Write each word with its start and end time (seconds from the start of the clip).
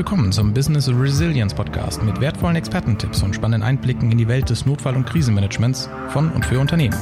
Willkommen 0.00 0.32
zum 0.32 0.54
Business 0.54 0.88
Resilience 0.88 1.52
Podcast 1.52 2.02
mit 2.02 2.22
wertvollen 2.22 2.56
Expertentipps 2.56 3.22
und 3.22 3.34
spannenden 3.34 3.68
Einblicken 3.68 4.10
in 4.10 4.16
die 4.16 4.28
Welt 4.28 4.48
des 4.48 4.64
Notfall- 4.64 4.96
und 4.96 5.04
Krisenmanagements 5.04 5.90
von 6.08 6.32
und 6.32 6.42
für 6.42 6.58
Unternehmen. 6.58 6.96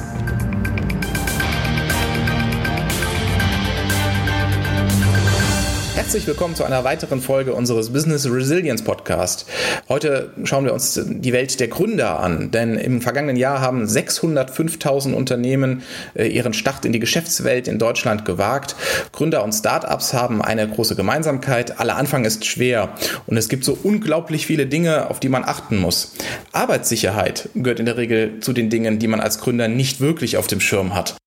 Herzlich 6.09 6.27
willkommen 6.27 6.55
zu 6.55 6.65
einer 6.65 6.85
weiteren 6.85 7.21
Folge 7.21 7.53
unseres 7.53 7.93
Business 7.93 8.25
Resilience 8.25 8.83
Podcast. 8.83 9.45
Heute 9.91 10.31
schauen 10.45 10.65
wir 10.65 10.73
uns 10.73 10.99
die 11.05 11.35
Welt 11.35 11.61
der 11.61 11.69
Gründer 11.69 12.21
an, 12.21 12.51
denn 12.51 12.79
im 12.79 13.03
vergangenen 13.03 13.37
Jahr 13.37 13.61
haben 13.61 13.85
605.000 13.85 15.13
Unternehmen 15.13 15.83
äh, 16.15 16.27
ihren 16.27 16.55
Start 16.55 16.87
in 16.87 16.95
die 16.95 16.99
Geschäftswelt 16.99 17.69
in 17.69 17.79
Deutschland 17.79 18.25
gewagt. 18.25 18.75
Gründer 19.13 19.45
und 19.45 19.53
Startups 19.53 20.15
haben 20.15 20.41
eine 20.41 20.67
große 20.67 20.97
Gemeinsamkeit. 20.97 21.79
Aller 21.79 21.97
Anfang 21.97 22.25
ist 22.25 22.47
schwer 22.47 22.89
und 23.27 23.37
es 23.37 23.51
gibt 23.51 23.67
so 23.67 23.77
unglaublich 23.83 24.47
viele 24.47 24.65
Dinge, 24.65 25.11
auf 25.11 25.21
die 25.21 25.29
man 25.29 25.45
achten 25.45 25.77
muss. 25.77 26.15
Arbeitssicherheit 26.53 27.51
gehört 27.55 27.81
in 27.81 27.87
der 27.87 27.99
Regel 27.99 28.41
zu 28.41 28.55
den 28.55 28.71
Dingen, 28.71 28.99
die 28.99 29.09
man 29.09 29.21
als 29.21 29.41
Gründer 29.41 29.69
nicht 29.69 30.01
wirklich 30.01 30.39
auf 30.39 30.47
dem 30.47 30.61
Schirm 30.61 30.95
hat. 30.95 31.19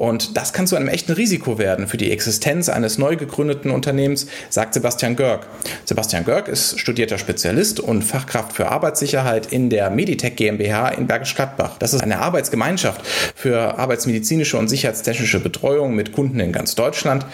Und 0.00 0.38
das 0.38 0.54
kann 0.54 0.66
zu 0.66 0.76
einem 0.76 0.88
echten 0.88 1.12
Risiko 1.12 1.58
werden 1.58 1.86
für 1.86 1.98
die 1.98 2.10
Existenz 2.10 2.70
eines 2.70 2.96
neu 2.96 3.16
gegründeten 3.16 3.70
Unternehmens, 3.70 4.28
sagt 4.48 4.72
Sebastian 4.72 5.14
Görg. 5.14 5.46
Sebastian 5.84 6.24
Görg 6.24 6.48
ist 6.48 6.80
studierter 6.80 7.18
Spezialist 7.18 7.80
und 7.80 8.00
Fachkraft 8.00 8.54
für 8.54 8.70
Arbeitssicherheit 8.70 9.52
in 9.52 9.68
der 9.68 9.90
Meditech 9.90 10.36
GmbH 10.36 10.88
in 10.88 11.06
Bergisch 11.06 11.34
Gladbach. 11.34 11.76
Das 11.78 11.92
ist 11.92 12.00
eine 12.00 12.20
Arbeitsgemeinschaft 12.20 13.06
für 13.06 13.78
arbeitsmedizinische 13.78 14.56
und 14.56 14.68
sicherheitstechnische 14.68 15.38
Betreuung 15.38 15.94
mit 15.94 16.12
Kunden 16.12 16.40
in 16.40 16.50
ganz 16.50 16.74
Deutschland. 16.74 17.26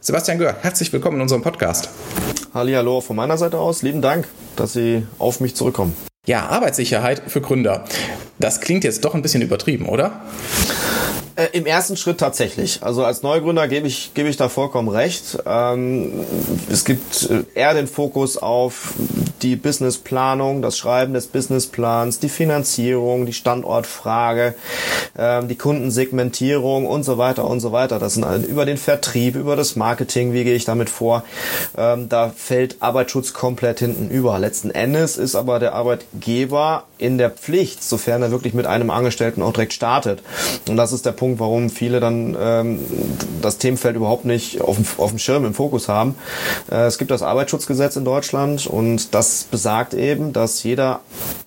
Sebastian 0.00 0.36
Görg, 0.36 0.62
herzlich 0.62 0.92
willkommen 0.92 1.16
in 1.16 1.22
unserem 1.22 1.40
Podcast. 1.40 1.88
Hallo 2.52 3.00
von 3.00 3.16
meiner 3.16 3.38
Seite 3.38 3.56
aus. 3.56 3.80
Lieben 3.80 4.02
Dank, 4.02 4.28
dass 4.56 4.74
Sie 4.74 5.06
auf 5.18 5.40
mich 5.40 5.56
zurückkommen. 5.56 5.96
Ja, 6.26 6.48
Arbeitssicherheit 6.48 7.22
für 7.28 7.40
Gründer. 7.40 7.86
Das 8.38 8.60
klingt 8.60 8.84
jetzt 8.84 9.06
doch 9.06 9.14
ein 9.14 9.22
bisschen 9.22 9.40
übertrieben, 9.40 9.86
oder? 9.86 10.20
Äh, 11.36 11.48
Im 11.52 11.66
ersten 11.66 11.96
Schritt 11.96 12.18
tatsächlich. 12.18 12.82
Also 12.82 13.04
als 13.04 13.22
Neugründer 13.22 13.68
gebe 13.68 13.86
ich, 13.86 14.12
gebe 14.14 14.28
ich 14.28 14.36
da 14.36 14.48
vollkommen 14.48 14.88
recht. 14.88 15.38
Ähm, 15.46 16.24
es 16.70 16.84
gibt 16.84 17.30
äh, 17.30 17.44
eher 17.54 17.74
den 17.74 17.86
Fokus 17.86 18.36
auf 18.36 18.94
die 19.42 19.56
Businessplanung, 19.56 20.60
das 20.62 20.76
Schreiben 20.76 21.14
des 21.14 21.28
Businessplans, 21.28 22.18
die 22.18 22.28
Finanzierung, 22.28 23.26
die 23.26 23.32
Standortfrage, 23.32 24.54
ähm, 25.16 25.48
die 25.48 25.56
Kundensegmentierung 25.56 26.86
und 26.86 27.04
so 27.04 27.16
weiter 27.16 27.44
und 27.44 27.60
so 27.60 27.72
weiter. 27.72 27.98
Das 27.98 28.14
sind 28.14 28.46
über 28.46 28.66
den 28.66 28.76
Vertrieb, 28.76 29.36
über 29.36 29.56
das 29.56 29.76
Marketing, 29.76 30.32
wie 30.32 30.44
gehe 30.44 30.54
ich 30.54 30.64
damit 30.64 30.90
vor. 30.90 31.24
Ähm, 31.76 32.08
da 32.08 32.32
fällt 32.34 32.76
Arbeitsschutz 32.80 33.32
komplett 33.32 33.78
hinten 33.78 34.10
über. 34.10 34.38
Letzten 34.38 34.70
Endes 34.70 35.16
ist 35.16 35.36
aber 35.36 35.58
der 35.58 35.74
Arbeitgeber 35.74 36.84
in 36.98 37.18
der 37.18 37.30
Pflicht, 37.30 37.82
sofern 37.82 38.22
er 38.22 38.30
wirklich 38.30 38.52
mit 38.52 38.66
einem 38.66 38.90
Angestellten 38.90 39.42
auch 39.42 39.52
direkt 39.52 39.72
startet. 39.72 40.22
Und 40.68 40.76
das 40.76 40.92
ist 40.92 41.06
der 41.06 41.12
Punkt, 41.12 41.29
warum 41.38 41.70
viele 41.70 42.00
dann 42.00 42.36
ähm, 42.40 42.78
das 43.42 43.58
Themenfeld 43.58 43.96
überhaupt 43.96 44.24
nicht 44.24 44.60
auf 44.60 44.76
dem, 44.76 44.84
auf 44.98 45.10
dem 45.10 45.18
Schirm 45.18 45.44
im 45.44 45.54
Fokus 45.54 45.88
haben. 45.88 46.14
Äh, 46.70 46.86
es 46.86 46.98
gibt 46.98 47.10
das 47.10 47.22
Arbeitsschutzgesetz 47.22 47.96
in 47.96 48.04
Deutschland 48.04 48.66
und 48.66 49.14
das 49.14 49.44
besagt 49.44 49.94
eben, 49.94 50.32
dass 50.32 50.62
jeder 50.62 51.00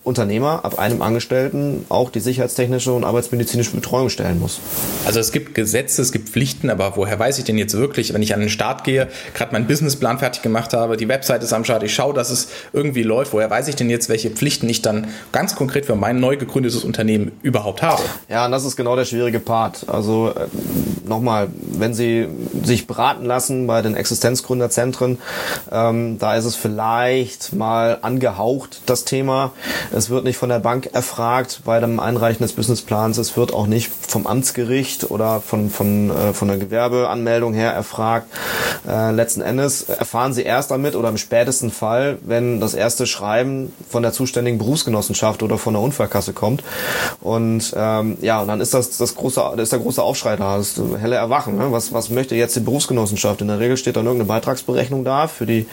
Unternehmer 0.04 0.66
ab 0.66 0.80
einem 0.80 1.02
Angestellten 1.02 1.86
auch 1.90 2.10
die 2.10 2.20
sicherheitstechnische 2.20 2.92
und 2.92 3.04
arbeitsmedizinische 3.04 3.72
Betreuung 3.72 4.10
stellen 4.10 4.40
muss. 4.40 4.60
Also 5.06 5.20
es 5.20 5.32
gibt 5.32 5.56
Gesetze, 5.56 6.02
es 6.02 6.12
gibt 6.12 6.30
Pflichten, 6.30 6.70
aber 6.70 6.96
woher 6.98 7.18
weiß 7.18 7.38
ich 7.40 7.46
denn 7.46 7.58
jetzt 7.58 7.74
wirklich, 7.74 8.14
wenn 8.14 8.22
ich 8.22 8.34
an 8.34 8.42
den 8.42 8.50
Start 8.50 8.84
gehe, 8.84 9.08
gerade 9.34 9.54
meinen 9.54 9.68
Businessplan 9.68 10.20
fertig 10.20 10.42
gemacht 10.42 10.74
habe, 10.74 10.98
die 10.98 11.08
Website 11.08 11.44
ist 11.44 11.54
am 11.54 11.64
Start, 11.64 11.84
ich 11.84 11.94
schaue, 11.94 12.14
dass 12.14 12.30
es 12.30 12.50
irgendwie 12.74 13.04
läuft, 13.04 13.34
woher 13.34 13.50
weiß 13.50 13.68
ich 13.70 13.76
denn 13.76 13.90
jetzt, 13.90 14.10
welche 14.10 14.30
Pflichten 14.30 14.68
ich 14.68 14.82
dann 14.82 15.08
ganz 15.32 15.56
konkret 15.56 15.86
für 15.86 15.96
mein 15.96 16.20
neu 16.20 16.36
gegründetes 16.38 16.84
Unternehmen 16.84 17.32
überhaupt 17.42 17.82
habe? 17.82 18.04
Ja, 18.28 18.46
und 18.46 18.52
das 18.52 18.66
ist 18.66 18.76
genau 18.76 18.96
der 18.96 19.06
schwierige 19.06 19.40
Part. 19.40 19.63
Art. 19.64 19.86
Also 19.88 20.30
äh, 20.36 20.48
nochmal, 21.08 21.48
wenn 21.72 21.94
Sie 21.94 22.28
sich 22.64 22.88
beraten 22.88 23.26
lassen 23.26 23.68
bei 23.68 23.82
den 23.82 23.96
Existenzgründerzentren, 23.96 25.20
ähm, 25.72 26.20
da 26.20 26.36
ist 26.36 26.46
es 26.46 26.56
vielleicht 26.56 27.54
mal 27.54 27.98
angehaucht, 28.02 28.82
das 28.86 29.06
Thema. 29.06 29.52
Es 29.92 30.10
wird 30.10 30.24
nicht 30.26 30.38
von 30.38 30.50
der 30.50 30.60
Bank 30.60 30.90
erfragt 30.94 31.62
bei 31.66 31.80
dem 31.80 32.00
Einreichen 32.00 32.44
des 32.44 32.54
Businessplans. 32.54 33.18
Es 33.18 33.38
wird 33.38 33.54
auch 33.54 33.68
nicht 33.68 33.92
vom 33.92 34.28
Amtsgericht 34.28 35.10
oder 35.12 35.42
von, 35.42 35.70
von, 35.70 36.10
äh, 36.10 36.34
von 36.34 36.48
der 36.48 36.58
Gewerbeanmeldung 36.58 37.54
her 37.54 37.72
erfragt. 37.72 38.28
Äh, 38.88 39.12
letzten 39.12 39.42
Endes 39.42 39.84
erfahren 39.84 40.34
Sie 40.34 40.44
erst 40.44 40.72
damit 40.72 40.96
oder 40.96 41.10
im 41.10 41.18
spätesten 41.18 41.72
Fall, 41.72 42.18
wenn 42.22 42.60
das 42.60 42.74
erste 42.74 43.08
Schreiben 43.08 43.72
von 43.90 44.04
der 44.04 44.12
zuständigen 44.12 44.58
Berufsgenossenschaft 44.58 45.44
oder 45.44 45.58
von 45.58 45.74
der 45.74 45.82
Unfallkasse 45.82 46.34
kommt. 46.34 46.64
Und 47.22 47.74
ähm, 47.76 48.18
ja, 48.22 48.42
und 48.42 48.48
dann 48.48 48.62
ist 48.62 48.74
das 48.74 48.98
das 48.98 49.16
große 49.16 49.44
da 49.56 49.62
ist 49.62 49.72
der 49.72 49.80
große 49.80 50.02
Aufschrei 50.02 50.36
da, 50.36 50.58
das 50.58 50.80
helle 51.00 51.16
Erwachen. 51.16 51.58
Ne? 51.58 51.72
Was, 51.72 51.94
was 51.94 52.10
möchte 52.10 52.36
jetzt 52.36 52.56
die 52.56 52.60
Berufsgenossenschaft? 52.60 53.42
In 53.42 53.48
der 53.48 53.60
Regel 53.60 53.78
steht 53.78 53.96
dann 53.96 54.06
irgendeine 54.06 54.28
Beitragsberechnung 54.28 55.04
da 55.04 55.28
für 55.28 55.46
die, 55.46 55.66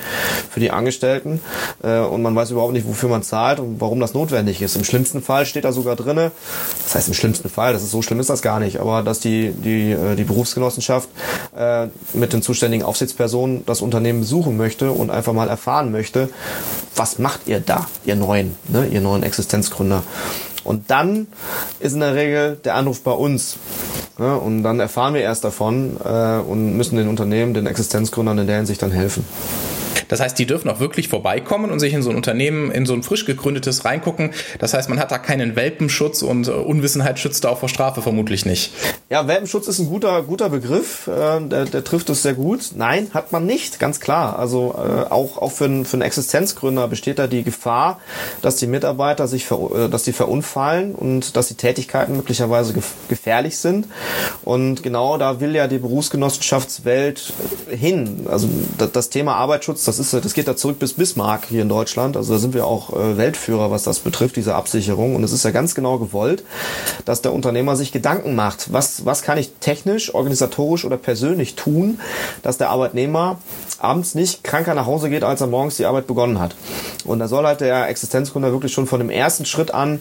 für 0.50 0.60
die 0.60 0.70
Angestellten 0.70 1.40
äh, 1.82 1.98
und 2.00 2.22
man 2.22 2.34
weiß 2.34 2.50
überhaupt 2.50 2.72
nicht, 2.72 2.86
wofür 2.86 3.08
man 3.08 3.22
zahlt 3.22 3.60
und 3.60 3.80
warum 3.80 4.00
das 4.00 4.14
notwendig 4.14 4.62
ist. 4.62 4.76
Im 4.76 4.84
schlimmsten 4.84 5.22
Fall 5.22 5.46
steht 5.46 5.64
da 5.64 5.72
sogar 5.72 5.96
drinne, 5.96 6.32
das 6.84 6.94
heißt 6.94 7.08
im 7.08 7.14
schlimmsten 7.14 7.48
Fall, 7.48 7.72
das 7.72 7.82
ist 7.82 7.90
so 7.90 8.02
schlimm 8.02 8.20
ist 8.20 8.30
das 8.30 8.42
gar 8.42 8.60
nicht, 8.60 8.78
aber 8.78 9.02
dass 9.02 9.20
die, 9.20 9.50
die, 9.52 9.92
äh, 9.92 10.16
die 10.16 10.24
Berufsgenossenschaft 10.24 11.08
äh, 11.56 11.86
mit 12.12 12.32
den 12.32 12.42
zuständigen 12.42 12.84
Aufsichtspersonen 12.84 13.64
das 13.66 13.80
Unternehmen 13.80 14.20
besuchen 14.20 14.56
möchte 14.56 14.92
und 14.92 15.10
einfach 15.10 15.32
mal 15.32 15.48
erfahren 15.48 15.90
möchte, 15.92 16.28
was 16.96 17.18
macht 17.18 17.46
ihr 17.46 17.60
da, 17.60 17.86
ihr 18.04 18.16
neuen, 18.16 18.56
ne, 18.68 18.86
ihr 18.86 19.00
neuen 19.00 19.22
Existenzgründer. 19.22 20.02
Und 20.64 20.90
dann 20.90 21.26
ist 21.78 21.94
in 21.94 22.00
der 22.00 22.14
Regel 22.14 22.56
der 22.64 22.74
Anruf 22.74 23.02
bei 23.02 23.12
uns. 23.12 23.56
Ja, 24.18 24.34
und 24.34 24.62
dann 24.62 24.80
erfahren 24.80 25.14
wir 25.14 25.22
erst 25.22 25.44
davon 25.44 25.96
äh, 26.04 26.38
und 26.38 26.76
müssen 26.76 26.96
den 26.96 27.08
Unternehmen, 27.08 27.54
den 27.54 27.66
Existenzgründern 27.66 28.38
in 28.38 28.46
der 28.46 28.56
Hinsicht 28.56 28.82
dann 28.82 28.90
helfen. 28.90 29.24
Das 30.10 30.20
heißt, 30.20 30.38
die 30.38 30.44
dürfen 30.44 30.68
auch 30.68 30.80
wirklich 30.80 31.08
vorbeikommen 31.08 31.70
und 31.70 31.78
sich 31.78 31.94
in 31.94 32.02
so 32.02 32.10
ein 32.10 32.16
Unternehmen, 32.16 32.70
in 32.72 32.84
so 32.84 32.94
ein 32.94 33.02
frisch 33.04 33.24
gegründetes 33.24 33.84
reingucken. 33.84 34.32
Das 34.58 34.74
heißt, 34.74 34.88
man 34.88 34.98
hat 34.98 35.12
da 35.12 35.18
keinen 35.18 35.56
Welpenschutz 35.56 36.22
und 36.22 36.48
äh, 36.48 36.50
Unwissenheit 36.50 37.18
schützt 37.18 37.44
da 37.44 37.50
auch 37.50 37.58
vor 37.58 37.68
Strafe 37.68 38.02
vermutlich 38.02 38.44
nicht. 38.44 38.72
Ja, 39.08 39.28
Welpenschutz 39.28 39.68
ist 39.68 39.78
ein 39.78 39.86
guter, 39.86 40.22
guter 40.22 40.50
Begriff. 40.50 41.06
Äh, 41.06 41.40
der, 41.46 41.64
der 41.64 41.84
trifft 41.84 42.10
es 42.10 42.22
sehr 42.22 42.34
gut. 42.34 42.72
Nein, 42.74 43.08
hat 43.14 43.30
man 43.30 43.46
nicht, 43.46 43.78
ganz 43.78 44.00
klar. 44.00 44.38
Also 44.38 44.74
äh, 44.76 45.10
auch, 45.10 45.38
auch 45.38 45.52
für, 45.52 45.66
einen, 45.66 45.84
für 45.84 45.94
einen 45.94 46.02
Existenzgründer 46.02 46.88
besteht 46.88 47.20
da 47.20 47.28
die 47.28 47.44
Gefahr, 47.44 48.00
dass 48.42 48.56
die 48.56 48.66
Mitarbeiter 48.66 49.28
sich 49.28 49.46
ver, 49.46 49.88
dass 49.88 50.02
die 50.02 50.12
verunfallen 50.12 50.94
und 50.94 51.36
dass 51.36 51.48
die 51.48 51.54
Tätigkeiten 51.54 52.16
möglicherweise 52.16 52.74
gefährlich 53.08 53.58
sind. 53.58 53.86
Und 54.44 54.82
genau 54.82 55.18
da 55.18 55.40
will 55.40 55.54
ja 55.54 55.68
die 55.68 55.78
Berufsgenossenschaftswelt 55.78 57.32
hin. 57.68 58.26
Also 58.28 58.48
das 58.92 59.10
Thema 59.10 59.34
Arbeitsschutz, 59.34 59.84
das 59.84 59.98
ist, 59.98 60.14
das 60.14 60.34
geht 60.34 60.48
da 60.48 60.56
zurück 60.56 60.78
bis 60.78 60.94
Bismarck 60.94 61.46
hier 61.46 61.62
in 61.62 61.68
Deutschland. 61.68 62.16
Also 62.16 62.32
da 62.32 62.38
sind 62.38 62.54
wir 62.54 62.66
auch 62.66 62.90
äh, 62.92 63.16
Weltführer, 63.16 63.70
was 63.70 63.82
das 63.82 63.98
betrifft, 63.98 64.36
diese 64.36 64.54
Absicherung. 64.54 65.14
Und 65.14 65.24
es 65.24 65.32
ist 65.32 65.44
ja 65.44 65.50
ganz 65.50 65.74
genau 65.74 65.98
gewollt, 65.98 66.42
dass 67.04 67.22
der 67.22 67.32
Unternehmer 67.32 67.76
sich 67.76 67.92
Gedanken 67.92 68.34
macht. 68.34 68.72
Was, 68.72 69.04
was 69.04 69.22
kann 69.22 69.38
ich 69.38 69.52
technisch, 69.60 70.14
organisatorisch 70.14 70.84
oder 70.84 70.96
persönlich 70.96 71.54
tun, 71.54 72.00
dass 72.42 72.58
der 72.58 72.70
Arbeitnehmer 72.70 73.38
abends 73.80 74.14
nicht 74.14 74.44
kranker 74.44 74.74
nach 74.74 74.86
Hause 74.86 75.10
geht, 75.10 75.24
als 75.24 75.40
er 75.40 75.46
morgens 75.46 75.76
die 75.76 75.86
Arbeit 75.86 76.06
begonnen 76.06 76.38
hat. 76.38 76.54
Und 77.04 77.18
da 77.18 77.28
soll 77.28 77.46
halt 77.46 77.60
der 77.60 77.88
Existenzgründer 77.88 78.52
wirklich 78.52 78.72
schon 78.72 78.86
von 78.86 79.00
dem 79.00 79.10
ersten 79.10 79.46
Schritt 79.46 79.72
an 79.72 80.00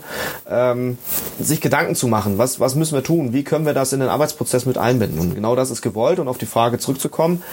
ähm, 0.49 0.97
sich 1.39 1.61
Gedanken 1.61 1.95
zu 1.95 2.07
machen. 2.07 2.37
Was, 2.37 2.59
was 2.59 2.75
müssen 2.75 2.95
wir 2.95 3.03
tun? 3.03 3.33
Wie 3.33 3.43
können 3.43 3.65
wir 3.65 3.73
das 3.73 3.93
in 3.93 3.99
den 3.99 4.09
Arbeitsprozess 4.09 4.65
mit 4.65 4.77
einbinden? 4.77 5.19
Und 5.19 5.35
genau 5.35 5.55
das 5.55 5.71
ist 5.71 5.81
gewollt. 5.81 6.19
Und 6.19 6.27
auf 6.27 6.37
die 6.37 6.45
Frage 6.45 6.79
zurückzukommen, 6.79 7.43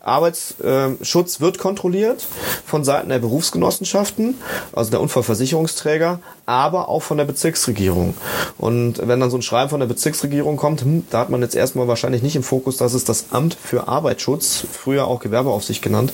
Arbeitsschutz 0.00 1.40
wird 1.40 1.58
kontrolliert 1.58 2.26
von 2.64 2.84
Seiten 2.84 3.08
der 3.10 3.18
Berufsgenossenschaften, 3.18 4.38
also 4.72 4.90
der 4.90 5.00
Unfallversicherungsträger, 5.00 6.20
aber 6.46 6.88
auch 6.88 7.02
von 7.02 7.16
der 7.16 7.24
Bezirksregierung. 7.24 8.14
Und 8.58 9.06
wenn 9.06 9.20
dann 9.20 9.30
so 9.30 9.38
ein 9.38 9.42
Schreiben 9.42 9.70
von 9.70 9.80
der 9.80 9.86
Bezirksregierung 9.86 10.56
kommt, 10.56 10.82
hm, 10.82 11.06
da 11.10 11.20
hat 11.20 11.30
man 11.30 11.40
jetzt 11.40 11.54
erstmal 11.54 11.88
wahrscheinlich 11.88 12.22
nicht 12.22 12.36
im 12.36 12.42
Fokus, 12.42 12.76
dass 12.76 12.94
es 12.94 13.04
das 13.04 13.26
Amt 13.30 13.54
für 13.54 13.88
Arbeitsschutz, 13.88 14.66
früher 14.70 15.06
auch 15.06 15.20
Gewerbeaufsicht 15.20 15.82
genannt, 15.82 16.12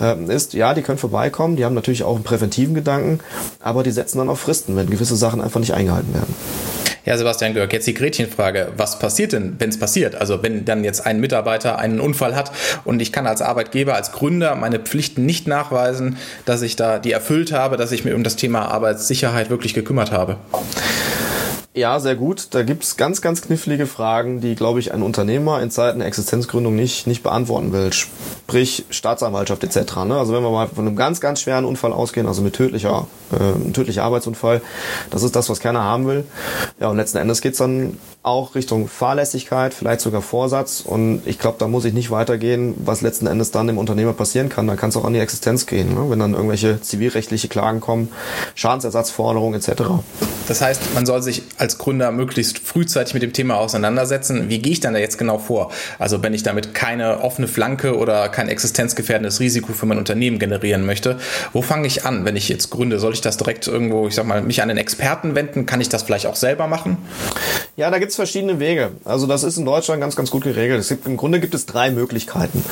äh, 0.00 0.24
ist. 0.32 0.54
Ja, 0.54 0.74
die 0.74 0.82
können 0.82 0.98
vorbeikommen, 0.98 1.56
die 1.56 1.64
haben 1.64 1.74
natürlich 1.74 2.04
auch 2.04 2.14
einen 2.14 2.24
präventiven 2.24 2.74
Gedanken, 2.74 3.20
aber 3.60 3.82
die 3.82 3.90
setzen 3.90 4.18
dann 4.18 4.28
auf 4.28 4.40
Fristen, 4.40 4.76
wenn 4.76 4.90
gewisse 4.90 5.16
Sachen 5.16 5.40
einfach 5.40 5.60
nicht 5.60 5.74
eingehalten 5.74 6.14
werden. 6.14 6.34
Ja, 7.04 7.18
Sebastian 7.18 7.52
Görg, 7.52 7.70
jetzt 7.72 7.86
die 7.86 7.92
Gretchenfrage. 7.92 8.72
Was 8.78 8.98
passiert 8.98 9.32
denn, 9.32 9.56
wenn 9.58 9.68
es 9.68 9.78
passiert? 9.78 10.14
Also 10.14 10.42
wenn 10.42 10.64
dann 10.64 10.84
jetzt 10.84 11.04
ein 11.04 11.20
Mitarbeiter 11.20 11.78
einen 11.78 12.00
Unfall 12.00 12.34
hat 12.34 12.50
und 12.84 13.02
ich 13.02 13.12
kann 13.12 13.26
als 13.26 13.42
Arbeitgeber, 13.42 13.94
als 13.94 14.12
Gründer 14.12 14.54
meine 14.54 14.78
Pflichten 14.78 15.26
nicht 15.26 15.46
nachweisen, 15.46 16.16
dass 16.46 16.62
ich 16.62 16.76
da 16.76 16.98
die 16.98 17.12
erfüllt 17.12 17.52
habe, 17.52 17.76
dass 17.76 17.92
ich 17.92 18.06
mir 18.06 18.14
um 18.14 18.24
das 18.24 18.36
Thema 18.36 18.70
Arbeitssicherheit 18.70 19.50
wirklich 19.50 19.74
gekümmert 19.74 20.12
habe? 20.12 20.38
Ja, 21.76 21.98
sehr 21.98 22.14
gut. 22.14 22.46
Da 22.52 22.62
gibt's 22.62 22.96
ganz, 22.96 23.20
ganz 23.20 23.42
knifflige 23.42 23.86
Fragen, 23.86 24.40
die, 24.40 24.54
glaube 24.54 24.78
ich, 24.78 24.94
ein 24.94 25.02
Unternehmer 25.02 25.60
in 25.60 25.72
Zeiten 25.72 25.98
der 25.98 26.06
Existenzgründung 26.06 26.76
nicht, 26.76 27.08
nicht 27.08 27.24
beantworten 27.24 27.72
will. 27.72 27.92
Sprich 27.92 28.84
Staatsanwaltschaft 28.90 29.64
etc. 29.64 29.96
Ne? 30.06 30.16
Also 30.16 30.32
wenn 30.32 30.42
wir 30.44 30.50
mal 30.50 30.68
von 30.68 30.86
einem 30.86 30.94
ganz, 30.94 31.20
ganz 31.20 31.40
schweren 31.40 31.64
Unfall 31.64 31.92
ausgehen, 31.92 32.28
also 32.28 32.42
mit 32.42 32.54
tödlicher, 32.54 33.08
äh, 33.32 33.72
tödlicher 33.72 34.04
Arbeitsunfall, 34.04 34.60
das 35.10 35.22
ist 35.22 35.36
das, 35.36 35.48
was 35.48 35.60
keiner 35.60 35.82
haben 35.82 36.06
will. 36.06 36.24
Ja, 36.80 36.88
und 36.88 36.96
letzten 36.96 37.18
Endes 37.18 37.40
geht's 37.40 37.58
dann 37.58 37.96
auch 38.24 38.54
Richtung 38.54 38.88
Fahrlässigkeit, 38.88 39.74
vielleicht 39.74 40.00
sogar 40.00 40.22
Vorsatz. 40.22 40.80
Und 40.80 41.20
ich 41.26 41.38
glaube, 41.38 41.56
da 41.58 41.68
muss 41.68 41.84
ich 41.84 41.92
nicht 41.92 42.10
weitergehen, 42.10 42.74
was 42.78 43.02
letzten 43.02 43.26
Endes 43.26 43.50
dann 43.50 43.66
dem 43.66 43.76
Unternehmer 43.76 44.14
passieren 44.14 44.48
kann. 44.48 44.66
Da 44.66 44.76
kann 44.76 44.88
es 44.88 44.96
auch 44.96 45.04
an 45.04 45.12
die 45.12 45.20
Existenz 45.20 45.66
gehen, 45.66 45.94
ne? 45.94 46.08
wenn 46.08 46.18
dann 46.18 46.32
irgendwelche 46.32 46.80
zivilrechtliche 46.80 47.48
Klagen 47.48 47.80
kommen, 47.80 48.08
Schadensersatzforderungen 48.54 49.60
etc. 49.60 49.82
Das 50.48 50.62
heißt, 50.62 50.94
man 50.94 51.04
soll 51.04 51.22
sich 51.22 51.42
als 51.58 51.76
Gründer 51.76 52.10
möglichst 52.12 52.58
frühzeitig 52.58 53.12
mit 53.12 53.22
dem 53.22 53.34
Thema 53.34 53.56
auseinandersetzen. 53.58 54.48
Wie 54.48 54.58
gehe 54.58 54.72
ich 54.72 54.80
dann 54.80 54.94
da 54.94 55.00
jetzt 55.00 55.18
genau 55.18 55.38
vor? 55.38 55.70
Also 55.98 56.22
wenn 56.22 56.32
ich 56.32 56.42
damit 56.42 56.72
keine 56.72 57.20
offene 57.20 57.46
Flanke 57.46 57.96
oder 57.96 58.30
kein 58.30 58.48
existenzgefährdendes 58.48 59.40
Risiko 59.40 59.74
für 59.74 59.84
mein 59.84 59.98
Unternehmen 59.98 60.38
generieren 60.38 60.86
möchte, 60.86 61.18
wo 61.52 61.60
fange 61.60 61.86
ich 61.86 62.06
an, 62.06 62.24
wenn 62.24 62.36
ich 62.36 62.48
jetzt 62.48 62.70
gründe? 62.70 62.98
Soll 62.98 63.12
ich 63.14 63.20
das 63.20 63.36
direkt 63.36 63.66
irgendwo, 63.66 64.06
ich 64.06 64.14
sag 64.14 64.26
mal, 64.26 64.42
mich 64.42 64.62
an 64.62 64.68
den 64.68 64.76
Experten 64.76 65.34
wenden? 65.34 65.66
Kann 65.66 65.80
ich 65.80 65.88
das 65.88 66.02
vielleicht 66.02 66.26
auch 66.26 66.36
selber 66.36 66.66
machen? 66.66 66.98
Ja, 67.76 67.90
da 67.90 67.98
gibt 67.98 68.10
es 68.10 68.16
verschiedene 68.16 68.60
Wege. 68.60 68.92
Also 69.04 69.26
das 69.26 69.42
ist 69.42 69.56
in 69.56 69.64
Deutschland 69.64 70.00
ganz, 70.00 70.14
ganz 70.14 70.30
gut 70.30 70.44
geregelt. 70.44 70.78
Es 70.80 70.88
gibt, 70.88 71.06
Im 71.06 71.16
Grunde 71.16 71.40
gibt 71.40 71.54
es 71.54 71.66
drei 71.66 71.90
Möglichkeiten. 71.90 72.64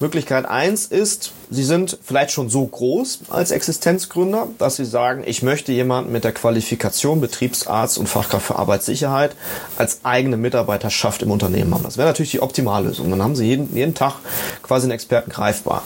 Möglichkeit 0.00 0.44
eins 0.44 0.86
ist, 0.86 1.32
Sie 1.52 1.64
sind 1.64 1.98
vielleicht 2.04 2.30
schon 2.30 2.48
so 2.48 2.64
groß 2.64 3.22
als 3.30 3.50
Existenzgründer, 3.50 4.48
dass 4.58 4.76
Sie 4.76 4.84
sagen, 4.84 5.24
ich 5.26 5.42
möchte 5.42 5.72
jemanden 5.72 6.12
mit 6.12 6.24
der 6.24 6.32
Qualifikation 6.32 7.20
Betriebsarzt 7.20 7.98
und 7.98 8.08
Fachkraft 8.08 8.46
für 8.46 8.56
Arbeitssicherheit 8.56 9.32
als 9.76 10.00
eigene 10.04 10.36
Mitarbeiterschaft 10.36 11.22
im 11.22 11.30
Unternehmen 11.30 11.74
haben. 11.74 11.82
Das 11.82 11.96
wäre 11.96 12.06
natürlich 12.06 12.30
die 12.30 12.40
Optimallösung. 12.40 13.10
Dann 13.10 13.22
haben 13.22 13.34
Sie 13.34 13.46
jeden, 13.46 13.74
jeden 13.74 13.94
Tag 13.94 14.14
quasi 14.62 14.84
einen 14.84 14.92
Experten 14.92 15.30
greifbar. 15.30 15.82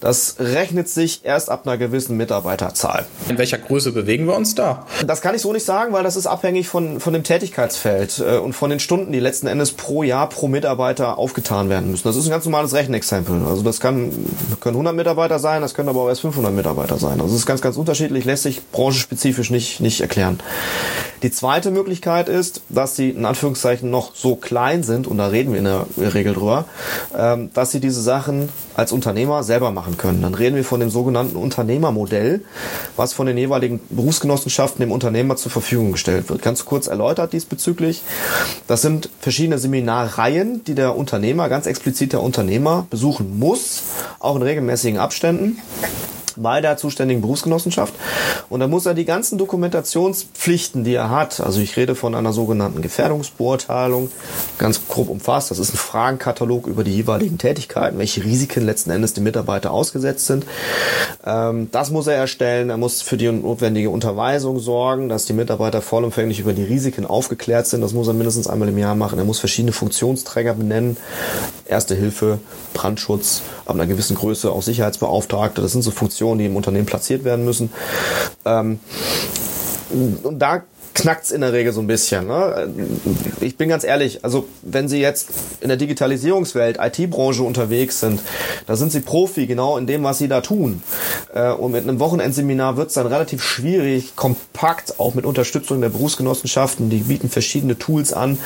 Das 0.00 0.36
rechnet 0.38 0.88
sich 0.88 1.24
erst 1.24 1.50
ab 1.50 1.66
einer 1.66 1.78
gewissen 1.78 2.16
Mitarbeiterzahl. 2.16 3.06
In 3.28 3.38
welcher 3.50 3.64
Größe 3.64 3.92
bewegen 3.92 4.26
wir 4.26 4.34
uns 4.34 4.54
da? 4.54 4.84
Das 5.06 5.22
kann 5.22 5.34
ich 5.34 5.40
so 5.40 5.52
nicht 5.52 5.64
sagen, 5.64 5.94
weil 5.94 6.02
das 6.02 6.16
ist 6.16 6.26
abhängig 6.26 6.68
von, 6.68 7.00
von 7.00 7.14
dem 7.14 7.24
Tätigkeitsfeld 7.24 8.18
äh, 8.18 8.36
und 8.36 8.52
von 8.52 8.68
den 8.68 8.78
Stunden, 8.78 9.10
die 9.10 9.20
letzten 9.20 9.46
Endes 9.46 9.72
pro 9.72 10.02
Jahr 10.02 10.28
pro 10.28 10.48
Mitarbeiter 10.48 11.16
aufgetan 11.16 11.70
werden 11.70 11.90
müssen. 11.90 12.06
Das 12.06 12.16
ist 12.16 12.26
ein 12.26 12.30
ganz 12.30 12.44
normales 12.44 12.74
Rechenexempel. 12.74 13.42
Also 13.46 13.62
das 13.62 13.80
kann, 13.80 14.12
können 14.60 14.74
100 14.74 14.94
Mitarbeiter 14.94 15.38
sein, 15.38 15.62
das 15.62 15.72
können 15.72 15.88
aber 15.88 16.02
auch 16.02 16.08
erst 16.08 16.20
500 16.20 16.52
Mitarbeiter 16.52 16.98
sein. 16.98 17.20
Also 17.20 17.34
es 17.34 17.40
ist 17.40 17.46
ganz, 17.46 17.62
ganz 17.62 17.76
unterschiedlich, 17.76 18.26
lässt 18.26 18.42
sich 18.42 18.66
branchenspezifisch 18.70 19.50
nicht, 19.50 19.80
nicht 19.80 20.02
erklären. 20.02 20.40
Die 21.22 21.30
zweite 21.32 21.70
Möglichkeit 21.72 22.28
ist, 22.28 22.62
dass 22.68 22.94
sie 22.94 23.10
in 23.10 23.24
Anführungszeichen 23.24 23.90
noch 23.90 24.14
so 24.14 24.36
klein 24.36 24.84
sind, 24.84 25.06
und 25.06 25.18
da 25.18 25.26
reden 25.26 25.52
wir 25.52 25.58
in 25.58 25.64
der 25.64 25.86
Regel 26.14 26.34
drüber, 26.34 26.66
ähm, 27.16 27.50
dass 27.54 27.72
sie 27.72 27.80
diese 27.80 28.00
Sachen 28.00 28.48
als 28.76 28.92
Unternehmer 28.92 29.42
selber 29.42 29.72
machen 29.72 29.96
können. 29.96 30.22
Dann 30.22 30.34
reden 30.34 30.54
wir 30.54 30.64
von 30.64 30.78
dem 30.78 30.90
sogenannten 30.90 31.36
Unternehmermodell, 31.36 32.42
was 32.96 33.12
von 33.12 33.26
den 33.26 33.36
jeweiligen 33.36 33.80
Berufsgenossenschaften 33.90 34.80
dem 34.80 34.92
Unternehmer 34.92 35.34
zur 35.36 35.50
Verfügung 35.50 35.92
gestellt 35.92 36.30
wird. 36.30 36.42
Ganz 36.42 36.64
kurz 36.64 36.86
erläutert 36.86 37.32
diesbezüglich. 37.32 38.02
Das 38.68 38.82
sind 38.82 39.10
verschiedene 39.20 39.58
Seminarreihen, 39.58 40.62
die 40.64 40.74
der 40.74 40.96
Unternehmer, 40.96 41.48
ganz 41.48 41.66
explizit 41.66 42.12
der 42.12 42.22
Unternehmer, 42.22 42.86
besuchen 42.90 43.38
muss, 43.38 43.82
auch 44.20 44.36
in 44.36 44.42
regelmäßigen 44.42 44.98
Abständen 45.00 45.58
bei 46.42 46.60
der 46.60 46.76
zuständigen 46.76 47.22
Berufsgenossenschaft. 47.22 47.94
Und 48.48 48.60
da 48.60 48.66
muss 48.66 48.86
er 48.86 48.94
die 48.94 49.04
ganzen 49.04 49.38
Dokumentationspflichten, 49.38 50.84
die 50.84 50.94
er 50.94 51.10
hat, 51.10 51.40
also 51.40 51.60
ich 51.60 51.76
rede 51.76 51.94
von 51.94 52.14
einer 52.14 52.32
sogenannten 52.32 52.82
Gefährdungsbeurteilung, 52.82 54.10
ganz 54.58 54.86
grob 54.88 55.08
umfasst. 55.08 55.50
Das 55.50 55.58
ist 55.58 55.74
ein 55.74 55.76
Fragenkatalog 55.76 56.66
über 56.66 56.84
die 56.84 56.94
jeweiligen 56.94 57.38
Tätigkeiten, 57.38 57.98
welche 57.98 58.24
Risiken 58.24 58.64
letzten 58.64 58.90
Endes 58.90 59.14
die 59.14 59.20
Mitarbeiter 59.20 59.70
ausgesetzt 59.70 60.26
sind. 60.26 60.46
Ähm, 61.24 61.68
das 61.72 61.90
muss 61.90 62.06
er 62.06 62.14
erstellen. 62.14 62.70
Er 62.70 62.76
muss 62.76 63.02
für 63.02 63.16
die 63.16 63.30
notwendige 63.30 63.90
Unterweisung 63.90 64.58
sorgen, 64.60 65.08
dass 65.08 65.26
die 65.26 65.32
Mitarbeiter 65.32 65.82
vollumfänglich 65.82 66.40
über 66.40 66.52
die 66.52 66.64
Risiken 66.64 67.06
aufgeklärt 67.06 67.66
sind. 67.66 67.80
Das 67.80 67.92
muss 67.92 68.08
er 68.08 68.14
mindestens 68.14 68.46
einmal 68.46 68.68
im 68.68 68.78
Jahr 68.78 68.94
machen. 68.94 69.18
Er 69.18 69.24
muss 69.24 69.38
verschiedene 69.38 69.72
Funktionsträger 69.72 70.54
benennen. 70.54 70.96
Erste 71.68 71.94
Hilfe, 71.94 72.38
Brandschutz, 72.72 73.42
ab 73.66 73.74
einer 73.74 73.86
gewissen 73.86 74.16
Größe 74.16 74.50
auch 74.50 74.62
Sicherheitsbeauftragte. 74.62 75.60
Das 75.60 75.72
sind 75.72 75.82
so 75.82 75.90
Funktionen, 75.90 76.38
die 76.38 76.46
im 76.46 76.56
Unternehmen 76.56 76.86
platziert 76.86 77.24
werden 77.24 77.44
müssen. 77.44 77.70
Ähm, 78.44 78.80
und 79.90 80.38
da 80.38 80.62
knackt's 81.00 81.30
in 81.30 81.40
der 81.40 81.52
Regel 81.52 81.72
so 81.72 81.80
ein 81.80 81.86
bisschen. 81.86 82.26
Ne? 82.26 82.68
Ich 83.40 83.56
bin 83.56 83.68
ganz 83.68 83.84
ehrlich, 83.84 84.24
also 84.24 84.48
wenn 84.62 84.88
Sie 84.88 85.00
jetzt 85.00 85.28
in 85.60 85.68
der 85.68 85.76
Digitalisierungswelt, 85.76 86.78
IT-Branche 86.80 87.42
unterwegs 87.42 88.00
sind, 88.00 88.20
da 88.66 88.76
sind 88.76 88.92
Sie 88.92 89.00
Profi 89.00 89.46
genau 89.46 89.78
in 89.78 89.86
dem, 89.86 90.04
was 90.04 90.18
Sie 90.18 90.28
da 90.28 90.40
tun. 90.40 90.82
Äh, 91.34 91.50
und 91.50 91.72
mit 91.72 91.82
einem 91.82 92.00
Wochenendseminar 92.00 92.76
wird's 92.76 92.94
dann 92.94 93.06
relativ 93.06 93.42
schwierig, 93.42 94.16
kompakt, 94.16 94.98
auch 94.98 95.14
mit 95.14 95.24
Unterstützung 95.24 95.80
der 95.80 95.88
Berufsgenossenschaften, 95.88 96.90
die 96.90 96.98
bieten 96.98 97.28
verschiedene 97.28 97.78
Tools 97.78 98.12
an, 98.12 98.38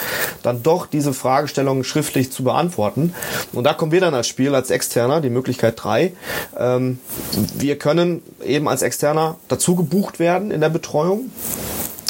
dann 0.42 0.62
doch 0.62 0.86
diese 0.86 1.12
Fragestellungen 1.12 1.84
schriftlich 1.84 2.32
zu 2.32 2.44
beantworten. 2.44 3.14
Und 3.52 3.64
da 3.64 3.74
kommen 3.74 3.92
wir 3.92 4.00
dann 4.00 4.14
als 4.14 4.28
Spiel, 4.28 4.54
als 4.54 4.70
Externer, 4.70 5.20
die 5.20 5.30
Möglichkeit 5.30 5.82
drei. 5.82 6.12
Ähm, 6.58 6.98
wir 7.54 7.78
können 7.78 8.22
eben 8.44 8.68
als 8.68 8.82
Externer 8.82 9.36
dazu 9.48 9.76
gebucht 9.76 10.18
werden 10.18 10.50
in 10.50 10.60
der 10.60 10.68
Betreuung 10.68 11.30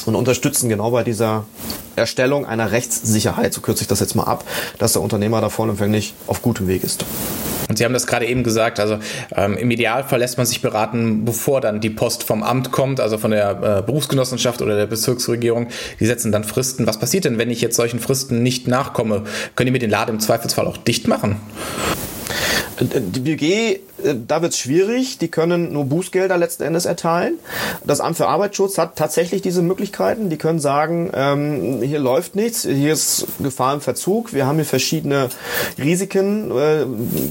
und 0.08 0.14
unterstützen 0.14 0.69
genau 0.69 0.90
bei 0.90 1.02
dieser 1.02 1.44
Erstellung 1.96 2.46
einer 2.46 2.72
Rechtssicherheit, 2.72 3.52
so 3.52 3.60
kürze 3.60 3.82
ich 3.82 3.88
das 3.88 4.00
jetzt 4.00 4.14
mal 4.14 4.25
ab, 4.25 4.44
dass 4.78 4.94
der 4.94 5.02
Unternehmer 5.02 5.40
da 5.40 5.49
vollumfänglich 5.49 6.14
auf 6.26 6.43
gutem 6.43 6.69
Weg 6.69 6.84
ist. 6.84 7.04
Und 7.69 7.78
Sie 7.78 7.84
haben 7.84 7.94
das 7.94 8.06
gerade 8.06 8.26
eben 8.26 8.43
gesagt, 8.43 8.81
also 8.81 8.99
ähm, 9.34 9.56
im 9.56 9.70
Idealfall 9.70 10.19
lässt 10.19 10.37
man 10.37 10.46
sich 10.46 10.60
beraten, 10.60 11.25
bevor 11.25 11.60
dann 11.60 11.81
die 11.81 11.90
Post 11.90 12.22
vom 12.22 12.43
Amt 12.43 12.70
kommt, 12.70 13.00
also 13.00 13.19
von 13.19 13.31
der 13.31 13.78
äh, 13.78 13.82
Berufsgenossenschaft 13.82 14.60
oder 14.60 14.76
der 14.76 14.87
Bezirksregierung. 14.87 15.69
Die 15.99 16.06
setzen 16.06 16.32
dann 16.32 16.44
Fristen. 16.44 16.87
Was 16.87 16.98
passiert 16.98 17.25
denn, 17.25 17.38
wenn 17.38 17.50
ich 17.50 17.60
jetzt 17.60 17.76
solchen 17.76 18.00
Fristen 18.00 18.43
nicht 18.43 18.69
nachkomme? 18.69 19.22
Können 19.56 19.66
die 19.66 19.72
mir 19.72 19.78
den 19.78 19.90
Laden 19.90 20.16
im 20.16 20.20
Zweifelsfall 20.20 20.66
auch 20.66 20.76
dicht 20.76 21.08
machen? 21.08 21.36
Die 22.81 23.20
BG, 23.20 23.81
äh, 24.02 24.14
da 24.26 24.43
wird 24.43 24.52
es 24.52 24.58
schwierig. 24.58 25.19
Die 25.19 25.29
können 25.29 25.72
nur 25.72 25.84
Bußgelder 25.84 26.36
letzten 26.36 26.62
Endes 26.62 26.84
erteilen. 26.84 27.38
Das 27.84 28.00
Amt 28.00 28.17
für 28.17 28.29
Arbeitsschutz 28.29 28.79
hat 28.79 28.96
tatsächlich 28.96 29.43
diese 29.43 29.62
Möglichkeiten. 29.62 30.31
Die 30.31 30.38
können 30.38 30.58
sagen, 30.58 31.10
ähm, 31.14 31.82
hier 31.82 31.98
läuft 31.98 32.34
nichts, 32.34 32.62
hier 32.62 32.93
ist 32.93 33.26
Gefahr 33.38 33.74
im 33.74 33.81
Verzug. 33.81 34.32
Wir 34.32 34.46
haben 34.46 34.56
hier 34.56 34.64
verschiedene 34.64 35.29
Risiken, 35.79 36.50
äh, 36.50 36.86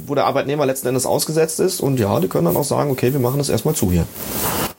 wo 0.06 0.16
der 0.16 0.26
Arbeitnehmer 0.26 0.66
letzten 0.66 0.88
Endes 0.88 1.06
ausgesetzt 1.06 1.60
ist. 1.60 1.82
Und 1.82 2.00
ja, 2.00 2.20
die 2.20 2.28
können 2.28 2.46
dann 2.46 2.58
auch 2.58 2.64
sagen, 2.64 2.92
okay, 2.92 3.14
wir 3.14 3.20
machen 3.20 3.38
das 3.38 3.50
erstmal 3.50 3.76
zu 3.76 3.92
hier. 3.92 4.06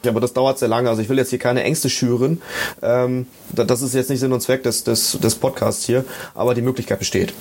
Aber 0.07 0.21
das 0.21 0.33
dauert 0.33 0.59
sehr 0.59 0.69
lange. 0.69 0.89
Also 0.89 1.03
ich 1.03 1.09
will 1.09 1.19
jetzt 1.19 1.31
hier 1.31 1.39
keine 1.39 1.63
Ängste 1.63 1.91
schüren. 1.91 2.41
Ähm, 2.83 3.27
das 3.53 3.83
ist 3.83 3.95
jetzt 3.95 4.11
nicht 4.11 4.21
Sinn 4.21 4.33
und 4.33 4.41
Zweck 4.41 4.63
des, 4.63 4.85
des, 4.85 5.19
des 5.21 5.35
Podcasts 5.35 5.85
hier, 5.85 6.05
aber 6.35 6.55
die 6.55 6.63
Möglichkeit 6.63 6.99
besteht. 6.99 7.33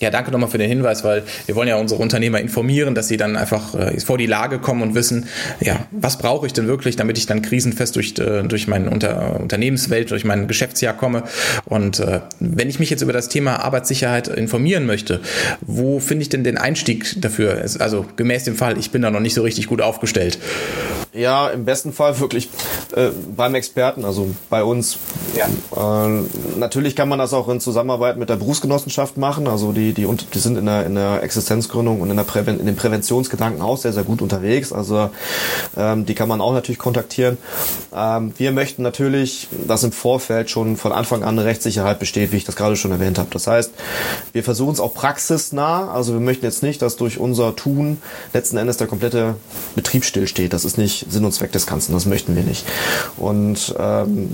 Ja, 0.00 0.10
danke 0.10 0.30
nochmal 0.30 0.50
für 0.50 0.58
den 0.58 0.68
Hinweis, 0.68 1.04
weil 1.04 1.22
wir 1.46 1.56
wollen 1.56 1.68
ja 1.68 1.76
unsere 1.76 2.02
Unternehmer 2.02 2.40
informieren, 2.40 2.94
dass 2.94 3.08
sie 3.08 3.16
dann 3.16 3.36
einfach 3.36 3.74
äh, 3.74 3.98
vor 4.00 4.18
die 4.18 4.26
Lage 4.26 4.58
kommen 4.58 4.82
und 4.82 4.94
wissen, 4.94 5.28
ja, 5.60 5.86
was 5.90 6.18
brauche 6.18 6.46
ich 6.46 6.52
denn 6.52 6.66
wirklich, 6.66 6.96
damit 6.96 7.18
ich 7.18 7.26
dann 7.26 7.42
krisenfest 7.42 7.96
durch, 7.96 8.18
äh, 8.18 8.42
durch 8.42 8.66
meine 8.68 8.90
Unter 8.90 9.40
Unternehmenswelt, 9.40 10.10
durch 10.10 10.24
mein 10.24 10.48
Geschäftsjahr 10.48 10.94
komme. 10.94 11.24
Und 11.64 12.00
äh, 12.00 12.20
wenn 12.40 12.68
ich 12.68 12.78
mich 12.78 12.90
jetzt 12.90 13.02
über 13.02 13.12
das 13.12 13.28
Thema 13.28 13.64
Arbeitssicherheit 13.64 14.28
informieren 14.28 14.86
möchte, 14.86 15.20
wo 15.60 16.00
finde 16.00 16.22
ich 16.22 16.28
denn 16.28 16.44
den 16.44 16.58
Einstieg 16.58 17.14
dafür? 17.20 17.64
Also 17.78 18.06
gemäß 18.16 18.44
dem 18.44 18.56
Fall, 18.56 18.78
ich 18.78 18.90
bin 18.90 19.02
da 19.02 19.10
noch 19.10 19.20
nicht 19.20 19.34
so 19.34 19.42
richtig 19.42 19.66
gut 19.66 19.80
aufgestellt. 19.80 20.38
Ja, 21.14 21.48
im 21.48 21.64
besten 21.64 21.92
Fall 21.92 22.18
wirklich 22.18 22.50
äh, 22.96 23.10
beim 23.36 23.54
Experten, 23.54 24.04
also 24.04 24.34
bei 24.50 24.64
uns. 24.64 24.98
Ja. 25.36 25.46
Äh, 26.06 26.22
natürlich 26.58 26.96
kann 26.96 27.08
man 27.08 27.20
das 27.20 27.32
auch 27.32 27.48
in 27.48 27.60
Zusammenarbeit 27.60 28.16
mit 28.16 28.30
der 28.30 28.36
Berufsgenossenschaft 28.36 29.16
machen. 29.16 29.46
Also 29.46 29.70
die, 29.70 29.92
die, 29.92 30.06
die 30.06 30.38
sind 30.40 30.58
in 30.58 30.66
der, 30.66 30.84
in 30.86 30.96
der 30.96 31.22
Existenzgründung 31.22 32.00
und 32.00 32.10
in, 32.10 32.16
der 32.16 32.24
Präven 32.24 32.58
in 32.58 32.66
den 32.66 32.74
Präventionsgedanken 32.74 33.62
auch 33.62 33.76
sehr, 33.76 33.92
sehr 33.92 34.02
gut 34.02 34.22
unterwegs. 34.22 34.72
Also 34.72 35.10
ähm, 35.76 36.04
die 36.04 36.16
kann 36.16 36.28
man 36.28 36.40
auch 36.40 36.52
natürlich 36.52 36.80
kontaktieren. 36.80 37.38
Ähm, 37.94 38.34
wir 38.36 38.50
möchten 38.50 38.82
natürlich, 38.82 39.46
dass 39.68 39.84
im 39.84 39.92
Vorfeld 39.92 40.50
schon 40.50 40.76
von 40.76 40.90
Anfang 40.90 41.22
an 41.22 41.38
eine 41.38 41.44
Rechtssicherheit 41.46 42.00
besteht, 42.00 42.32
wie 42.32 42.38
ich 42.38 42.44
das 42.44 42.56
gerade 42.56 42.74
schon 42.74 42.90
erwähnt 42.90 43.20
habe. 43.20 43.28
Das 43.30 43.46
heißt, 43.46 43.72
wir 44.32 44.42
versuchen 44.42 44.72
es 44.72 44.80
auch 44.80 44.94
praxisnah. 44.94 45.92
Also 45.92 46.12
wir 46.12 46.20
möchten 46.20 46.44
jetzt 46.44 46.64
nicht, 46.64 46.82
dass 46.82 46.96
durch 46.96 47.18
unser 47.18 47.54
Tun 47.54 47.98
letzten 48.32 48.56
Endes 48.56 48.78
der 48.78 48.88
komplette 48.88 49.36
Betrieb 49.76 50.04
stillsteht. 50.04 50.52
Das 50.52 50.64
ist 50.64 50.76
nicht 50.76 51.03
Sinn 51.08 51.24
und 51.24 51.32
Zweck 51.32 51.52
des 51.52 51.66
Ganzen. 51.66 51.92
Das 51.92 52.06
möchten 52.06 52.34
wir 52.36 52.42
nicht. 52.42 52.64
Und 53.16 53.74
ähm, 53.78 54.30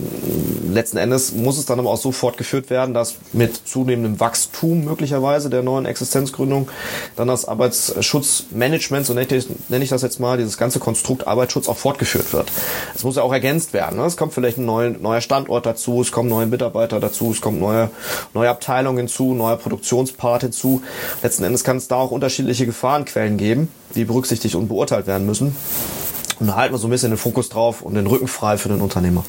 letzten 0.73 0.97
Endes 0.97 1.33
muss 1.33 1.59
es 1.59 1.67
dann 1.67 1.79
aber 1.79 1.91
auch 1.91 1.97
so 1.97 2.13
fortgeführt 2.13 2.71
werden, 2.71 2.95
dass 2.95 3.17
mit 3.33 3.57
zunehmendem 3.69 4.21
Wachstum 4.21 4.85
möglicherweise 4.85 5.51
der 5.51 5.63
neuen 5.63 5.87
Existenzgründung 5.87 6.69
dann 7.17 7.29
das 7.29 7.45
Arbeitsschutzmanagement, 7.47 9.07
so 9.07 9.15
nenne 9.15 9.29
ich, 9.83 9.89
das 9.89 10.03
jetzt 10.03 10.21
mal, 10.21 10.37
dieses 10.37 10.57
ganze 10.57 10.79
Konstrukt 10.79 11.27
Arbeitsschutz 11.27 11.69
auch 11.69 11.77
fortgeführt 11.77 12.33
wird. 12.33 12.51
Es 12.95 13.05
muss 13.05 13.17
ja 13.17 13.23
auch 13.23 13.33
ergänzt 13.33 13.73
werden. 13.73 13.99
Ne? 13.99 14.05
Es 14.05 14.17
kommt 14.17 14.33
vielleicht 14.33 14.59
ein 14.59 14.65
neuer, 14.65 14.91
neuer 14.91 15.21
Standort 15.21 15.67
dazu, 15.67 16.01
es 16.01 16.13
kommen 16.13 16.29
neue 16.29 16.47
Mitarbeiter 16.47 17.01
dazu, 17.01 17.31
es 17.33 17.41
kommt 17.41 17.61
neue, 17.61 17.91
neue 18.35 18.49
Abteilungen 18.49 18.99
hinzu, 18.99 19.35
neuer 19.35 19.57
Produktionspart 19.57 20.43
hinzu. 20.43 20.83
Letzten 21.23 21.45
Endes 21.45 21.65
kann 21.65 21.77
es 21.77 21.89
da 21.89 21.97
auch 21.97 22.11
unterschiedliche 22.11 22.67
Gefahrenquellen 22.67 23.37
geben, 23.37 23.69
die 23.95 24.05
berücksichtigt 24.05 24.55
und 24.55 24.69
beurteilt 24.69 25.07
werden 25.07 25.27
müssen. 25.27 25.57
Und 26.41 26.47
da 26.47 26.57
halten 26.57 26.75
wir 26.75 26.79
so 26.79 26.89
ein 26.89 26.91
bisschen 26.91 27.11
den 27.11 27.19
Fokus 27.19 27.51
drauf 27.51 27.83
und 27.83 27.95
den 27.95 28.07
Rücken 28.07 28.27
frei 28.27 28.57
für 28.57 28.71
den 28.71 28.81
Unternehmer. 28.81 29.25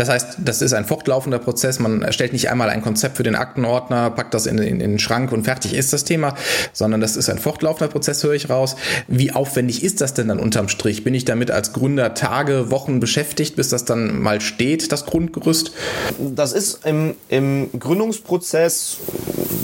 Das 0.00 0.08
heißt, 0.08 0.38
das 0.38 0.62
ist 0.62 0.72
ein 0.72 0.86
fortlaufender 0.86 1.38
Prozess. 1.38 1.78
Man 1.78 2.00
erstellt 2.00 2.32
nicht 2.32 2.48
einmal 2.48 2.70
ein 2.70 2.80
Konzept 2.80 3.18
für 3.18 3.22
den 3.22 3.34
Aktenordner, 3.34 4.08
packt 4.08 4.32
das 4.32 4.46
in, 4.46 4.56
in, 4.56 4.80
in, 4.80 4.92
den 4.92 4.98
Schrank 4.98 5.30
und 5.30 5.44
fertig 5.44 5.74
ist 5.74 5.92
das 5.92 6.04
Thema, 6.04 6.36
sondern 6.72 7.02
das 7.02 7.16
ist 7.16 7.28
ein 7.28 7.38
fortlaufender 7.38 7.92
Prozess, 7.92 8.24
höre 8.24 8.32
ich 8.32 8.48
raus. 8.48 8.76
Wie 9.08 9.30
aufwendig 9.30 9.84
ist 9.84 10.00
das 10.00 10.14
denn 10.14 10.28
dann 10.28 10.38
unterm 10.38 10.70
Strich? 10.70 11.04
Bin 11.04 11.12
ich 11.12 11.26
damit 11.26 11.50
als 11.50 11.74
Gründer 11.74 12.14
Tage, 12.14 12.70
Wochen 12.70 12.98
beschäftigt, 12.98 13.56
bis 13.56 13.68
das 13.68 13.84
dann 13.84 14.18
mal 14.18 14.40
steht, 14.40 14.90
das 14.90 15.04
Grundgerüst? 15.04 15.72
Das 16.18 16.52
ist 16.52 16.86
im, 16.86 17.14
im 17.28 17.68
Gründungsprozess 17.78 19.00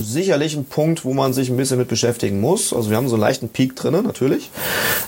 sicherlich 0.02 0.55
ein 0.55 0.66
Punkt, 0.66 1.07
wo 1.07 1.14
man 1.14 1.33
sich 1.33 1.49
ein 1.49 1.57
bisschen 1.57 1.78
mit 1.78 1.88
beschäftigen 1.88 2.43
muss. 2.43 2.75
Also 2.75 2.90
wir 2.90 2.99
haben 2.99 3.09
so 3.09 3.14
einen 3.14 3.23
leichten 3.23 3.49
Peak 3.49 3.75
drin, 3.75 3.95
natürlich. 4.05 4.50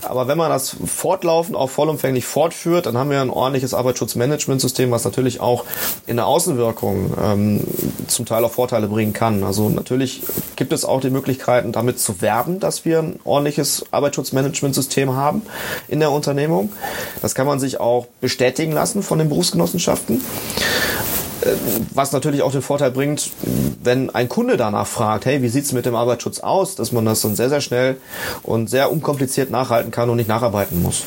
Aber 0.03 0.27
wenn 0.27 0.39
man 0.39 0.49
das 0.49 0.75
fortlaufend 0.87 1.55
auch 1.55 1.69
vollumfänglich 1.69 2.25
fortführt, 2.25 2.87
dann 2.87 2.97
haben 2.97 3.11
wir 3.11 3.21
ein 3.21 3.29
ordentliches 3.29 3.75
Arbeitsschutzmanagementsystem, 3.75 4.91
was 4.91 5.05
natürlich 5.05 5.18
natürlich 5.19 5.41
auch 5.41 5.65
in 6.07 6.17
der 6.17 6.27
Außenwirkung 6.27 7.13
ähm, 7.21 7.65
zum 8.07 8.25
Teil 8.25 8.45
auch 8.45 8.53
Vorteile 8.53 8.87
bringen 8.87 9.13
kann. 9.13 9.43
Also 9.43 9.69
natürlich 9.69 10.23
gibt 10.55 10.73
es 10.73 10.85
auch 10.85 11.01
die 11.01 11.11
Möglichkeiten, 11.11 11.73
damit 11.73 11.99
zu 11.99 12.21
werben, 12.21 12.61
dass 12.61 12.85
wir 12.85 13.01
ein 13.01 13.21
ordentliches 13.25 13.87
Arbeitsschutzmanagementsystem 13.91 15.15
haben 15.17 15.43
in 15.89 15.99
der 15.99 16.13
Unternehmung. 16.13 16.73
Das 17.21 17.35
kann 17.35 17.49
man 17.49 17.59
sich 17.59 17.81
auch 17.81 18.07
bestätigen 18.21 18.73
lassen 18.73 19.03
von 19.03 19.19
den 19.19 19.29
Berufsgenossenschaften 19.29 20.21
was 21.95 22.13
natürlich 22.13 22.43
auch 22.43 22.53
den 22.53 22.63
Vorteil 22.63 22.91
bringt, 22.91 23.31
wenn 23.83 24.11
ein 24.11 24.29
Kunde 24.29 24.57
danach 24.57 24.87
fragt, 24.87 25.25
hey, 25.25 25.43
wie 25.43 25.49
sieht's 25.49 25.73
mit 25.73 25.87
dem 25.87 25.95
Arbeitsschutz 25.95 26.41
aus, 26.41 26.75
dass 26.75 26.93
man 26.93 27.05
das 27.05 27.21
dann 27.21 27.37
sehr, 27.37 27.49
sehr 27.49 27.61
schnell 27.61 27.97
und 28.43 28.69
sehr 28.69 28.91
unkompliziert 28.91 29.51
nachhalten 29.51 29.91
kann 29.91 30.11
und 30.11 30.17
nicht 30.17 30.29
nacharbeiten 30.29 30.83
muss. 30.83 31.05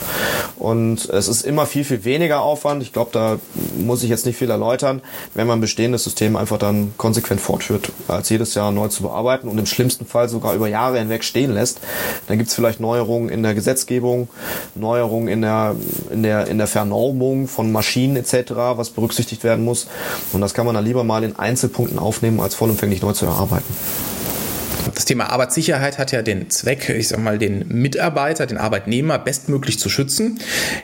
Und 0.61 1.09
es 1.09 1.27
ist 1.27 1.41
immer 1.41 1.65
viel, 1.65 1.83
viel 1.83 2.05
weniger 2.05 2.43
Aufwand. 2.43 2.83
Ich 2.83 2.93
glaube, 2.93 3.09
da 3.13 3.39
muss 3.79 4.03
ich 4.03 4.09
jetzt 4.11 4.27
nicht 4.27 4.37
viel 4.37 4.51
erläutern, 4.51 5.01
wenn 5.33 5.47
man 5.47 5.59
bestehendes 5.59 6.03
System 6.03 6.35
einfach 6.35 6.59
dann 6.59 6.93
konsequent 6.97 7.41
fortführt, 7.41 7.91
als 8.07 8.29
jedes 8.29 8.53
Jahr 8.53 8.71
neu 8.71 8.87
zu 8.87 9.01
bearbeiten 9.01 9.47
und 9.47 9.57
im 9.57 9.65
schlimmsten 9.65 10.05
Fall 10.05 10.29
sogar 10.29 10.53
über 10.53 10.67
Jahre 10.67 10.99
hinweg 10.99 11.23
stehen 11.23 11.51
lässt. 11.51 11.79
Dann 12.27 12.37
gibt's 12.37 12.53
vielleicht 12.53 12.79
Neuerungen 12.79 13.29
in 13.29 13.41
der 13.41 13.55
Gesetzgebung, 13.55 14.29
Neuerungen 14.75 15.29
in 15.29 15.41
der, 15.41 15.75
in 16.11 16.21
der, 16.21 16.45
in 16.45 16.59
der 16.59 16.67
Vernormung 16.67 17.47
von 17.47 17.71
Maschinen 17.71 18.15
etc., 18.15 18.51
was 18.75 18.91
berücksichtigt 18.91 19.43
werden 19.43 19.65
muss. 19.65 19.87
Und 20.31 20.41
das 20.41 20.53
kann 20.53 20.67
man 20.67 20.75
dann 20.75 20.85
lieber 20.85 21.03
mal 21.03 21.23
in 21.23 21.39
Einzelpunkten 21.39 21.97
aufnehmen, 21.97 22.39
als 22.39 22.53
vollumfänglich 22.53 23.01
neu 23.01 23.13
zu 23.13 23.25
erarbeiten. 23.25 23.73
Das 25.01 25.05
Thema 25.05 25.31
Arbeitssicherheit 25.31 25.97
hat 25.97 26.11
ja 26.11 26.21
den 26.21 26.51
Zweck, 26.51 26.87
ich 26.89 27.07
sag 27.07 27.17
mal, 27.17 27.39
den 27.39 27.67
Mitarbeiter, 27.69 28.45
den 28.45 28.59
Arbeitnehmer 28.59 29.17
bestmöglich 29.17 29.79
zu 29.79 29.89
schützen. 29.89 30.39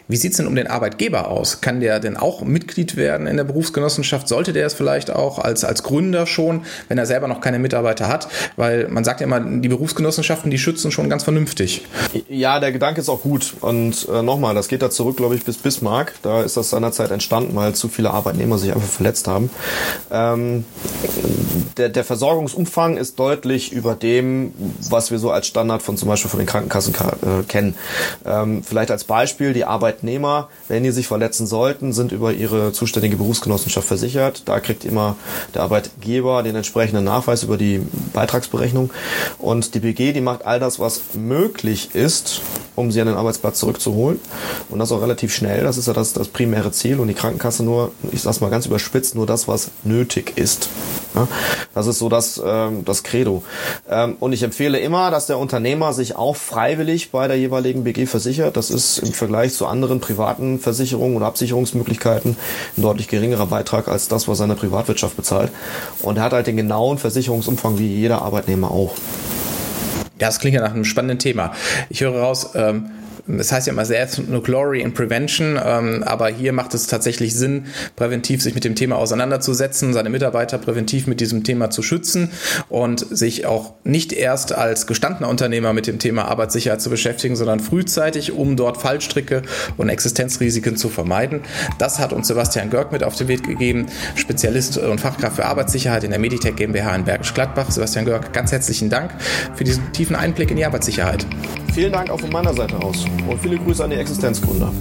Wie 0.08 0.18
sieht 0.18 0.32
es 0.32 0.38
denn 0.38 0.48
um 0.48 0.56
den 0.56 0.66
Arbeitgeber 0.66 1.28
aus? 1.28 1.62
Kann 1.62 1.82
der 1.82 2.00
denn 2.00 2.18
auch 2.18 2.42
Mitglied 2.42 2.96
werden 2.96 3.28
in 3.28 3.38
der 3.38 3.44
Berufsgenossenschaft? 3.44 4.28
Sollte 4.28 4.54
der 4.54 4.66
es 4.66 4.74
vielleicht 4.74 5.12
auch 5.12 5.38
als, 5.38 5.64
als 5.64 5.84
Gründer 5.84 6.26
schon, 6.26 6.64
wenn 6.88 6.98
er 6.98 7.06
selber 7.06 7.28
noch 7.28 7.42
keine 7.42 7.60
Mitarbeiter 7.60 8.08
hat? 8.08 8.28
Weil 8.56 8.88
man 8.88 9.04
sagt 9.04 9.20
ja 9.20 9.28
immer, 9.28 9.40
die 9.40 9.68
Berufsgenossenschaften, 9.68 10.50
die 10.50 10.58
schützen 10.58 10.90
schon 10.90 11.12
ganz 11.12 11.24
vernünftig. 11.24 11.86
Ja, 12.28 12.60
der 12.60 12.72
Gedanke 12.72 13.02
ist 13.02 13.10
auch 13.10 13.22
gut. 13.22 13.54
Und 13.62 14.08
äh, 14.12 14.24
nochmal, 14.24 14.56
das 14.56 14.68
geht 14.68 14.82
da 14.82 14.90
zurück, 14.90 15.18
glaube 15.18 15.36
ich, 15.36 15.46
bis 15.46 15.58
Bismarck. 15.58 16.16
Da 16.24 16.42
ist 16.42 16.58
das 16.58 16.72
seinerzeit 16.72 17.12
entstanden, 17.12 17.56
weil 17.56 17.76
zu 17.76 17.88
viele 17.88 18.10
Arbeitnehmer 18.10 18.58
sich 18.58 18.74
einfach 18.74 18.90
verletzt 18.90 19.28
haben. 19.28 19.52
Ähm, 20.10 20.66
der, 21.78 21.90
der 21.90 22.04
Versorgungsumfang 22.04 22.98
ist 22.98 23.20
deutlich 23.20 23.72
über 23.72 23.94
dem, 24.08 24.54
was 24.90 25.12
wir 25.12 25.20
so 25.20 25.32
als 25.32 25.48
Standard 25.48 25.82
von 25.82 25.98
zum 25.98 26.08
Beispiel 26.08 26.30
von 26.30 26.40
den 26.40 26.48
Krankenkassen 26.48 26.94
äh, 26.94 27.44
kennen. 27.44 27.76
Ähm, 28.26 28.64
vielleicht 28.64 28.90
als 28.90 29.04
Beispiel, 29.04 29.54
die 29.54 29.66
Arbeitnehmer, 29.66 30.50
wenn 30.68 30.84
die 30.84 30.92
sich 30.92 31.08
verletzen 31.08 31.46
sollten, 31.46 31.92
sind 31.92 32.12
über 32.12 32.32
ihre 32.32 32.72
zuständige 32.72 33.18
Berufsgenossenschaft 33.18 33.88
versichert. 33.88 34.44
Da 34.46 34.60
kriegt 34.60 34.86
immer 34.86 35.18
der 35.54 35.64
Arbeitgeber 35.64 36.44
den 36.44 36.56
entsprechenden 36.56 37.04
Nachweis 37.04 37.44
über 37.44 37.58
die 37.58 37.82
Beitragsberechnung. 38.14 38.92
Und 39.40 39.76
die 39.76 39.80
BG, 39.80 40.14
die 40.14 40.22
macht 40.22 40.46
all 40.46 40.60
das, 40.60 40.80
was 40.80 41.02
möglich 41.14 41.94
ist, 41.94 42.42
um 42.78 42.92
sie 42.92 43.02
an 43.02 43.08
den 43.08 43.16
Arbeitsplatz 43.16 43.60
zurückzuholen. 43.60 44.20
Und 44.70 44.78
das 44.78 44.92
auch 44.92 45.02
relativ 45.02 45.34
schnell. 45.34 45.64
Das 45.64 45.78
ist 45.78 45.88
ja 45.88 45.94
das, 45.94 46.14
das 46.14 46.28
primäre 46.28 46.72
Ziel. 46.72 47.00
Und 47.00 47.08
die 47.08 47.16
Krankenkasse 47.16 47.64
nur, 47.64 47.92
ich 48.12 48.22
sag's 48.22 48.40
mal 48.40 48.52
ganz 48.52 48.68
überspitzt, 48.68 49.16
nur 49.16 49.26
das, 49.26 49.48
was 49.48 49.72
nötig 49.84 50.34
ist. 50.38 50.70
Ja? 51.16 51.28
Das 51.74 51.88
ist 51.88 51.98
so 51.98 52.08
das, 52.08 52.40
ähm, 52.46 52.86
das 52.86 53.02
Credo. 53.02 53.44
Ähm, 53.90 54.16
und 54.20 54.32
ich 54.32 54.44
empfehle 54.44 54.80
immer, 54.80 55.10
dass 55.10 55.26
der 55.26 55.40
Unternehmer 55.40 55.92
sich 55.94 56.16
auch 56.16 56.36
freiwillig 56.36 57.10
bei 57.10 57.28
der 57.28 57.38
jeweiligen 57.38 57.84
BG 57.84 58.06
versichert. 58.06 58.58
Das 58.58 58.70
ist 58.70 59.00
im 59.00 59.12
Vergleich 59.12 59.54
zu 59.54 59.66
anderen 59.66 60.00
privaten 60.00 60.60
Versicherungen 60.60 61.18
oder 61.18 61.26
Absicherungsmöglichkeiten 61.26 62.38
ein 62.78 62.82
deutlich 62.82 63.08
geringerer 63.08 63.48
Beitrag 63.48 63.88
als 63.88 64.08
das, 64.08 64.28
was 64.28 64.38
seine 64.38 64.56
Privatwirtschaft 64.56 65.18
bezahlt. 65.18 65.52
Und 66.04 66.18
er 66.18 66.24
hat 66.24 66.34
halt 66.34 66.46
den 66.46 66.58
genauen 66.58 67.00
Versicherungsumfang 67.00 67.80
wie 67.80 67.88
jeder 67.88 68.22
Arbeitnehmer 68.22 68.70
auch. 68.70 68.94
Ja, 70.20 70.28
das 70.28 70.40
klingt 70.40 70.56
ja 70.56 70.62
nach 70.62 70.74
einem 70.74 70.86
spannenden 70.86 71.20
Thema. 71.20 71.54
Ich 71.90 72.02
höre 72.02 72.20
raus, 72.20 72.52
ähm, 72.56 72.92
das 73.28 73.52
heißt 73.52 73.68
ja 73.68 73.74
immer 73.74 73.84
Death, 73.84 74.30
No 74.30 74.42
Glory 74.42 74.82
in 74.82 74.94
Prevention, 74.94 75.60
ähm, 75.64 76.04
aber 76.04 76.30
hier 76.30 76.54
macht 76.54 76.74
es 76.74 76.88
tatsächlich 76.88 77.36
Sinn, 77.36 77.66
präventiv 77.96 78.42
sich 78.42 78.56
mit 78.56 78.64
dem 78.64 78.76
Thema 78.76 78.96
auseinanderzusetzen, 78.98 79.94
seine 79.94 80.10
Mitarbeiter 80.10 80.58
präventiv 80.58 81.08
mit 81.08 81.20
diesem 81.20 81.44
Thema 81.44 81.70
zu 81.70 81.82
schützen 81.82 82.32
und 82.70 83.00
sich 83.00 83.46
auch 83.46 83.74
nicht 83.84 84.14
erst 84.14 84.54
als 84.54 84.88
gestandener 84.88 85.30
Unternehmer 85.30 85.74
mit 85.74 85.88
dem 85.88 86.00
Thema 86.00 86.26
Arbeitssicherheit 86.26 86.82
zu 86.82 86.90
beschäftigen, 86.90 87.36
sondern 87.36 87.60
frühzeitig, 87.60 88.32
um 88.32 88.56
dort 88.56 88.78
Fallstricke 88.78 89.42
und 89.76 89.90
Existenzrisiken 89.90 90.78
zu 90.78 90.90
vermeiden. 90.90 91.42
Das 91.80 92.00
hat 92.00 92.14
uns 92.14 92.28
Sebastian 92.28 92.70
Görg 92.70 92.92
mit 92.92 93.04
auf 93.04 93.16
den 93.16 93.28
Weg 93.28 93.44
gegeben, 93.44 93.88
Spezialist 94.16 94.78
und 94.78 95.02
Fachkraft 95.02 95.36
für 95.36 95.46
Arbeitssicherheit 95.46 96.04
in 96.04 96.12
der 96.12 96.20
Meditech 96.20 96.56
GmbH 96.56 96.96
in 96.96 97.04
Bergisch 97.04 97.34
Gladbach. 97.34 97.72
Sebastian 97.72 98.06
Görg, 98.06 98.32
ganz 98.32 98.52
herzlichen 98.52 98.90
Dank 98.90 99.12
für 99.56 99.64
diesen 99.64 99.92
tiefen 99.92 100.16
Einblick 100.16 100.52
in 100.52 100.58
die 100.58 100.66
Arbeitssicherheit. 100.66 101.26
Vielen 101.78 101.92
Dank 101.92 102.10
auch 102.10 102.20
von 102.20 102.32
meiner 102.32 102.56
Seite 102.56 102.76
aus 102.82 103.06
und 103.30 103.40
viele 103.40 103.56
Grüße 103.56 103.84
an 103.84 103.92
die 103.92 103.98
Existenzgründer. 103.98 104.74